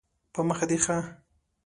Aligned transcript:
په 0.33 0.41
مخه 0.47 0.65
دې 0.69 0.77
ښه 0.83 0.97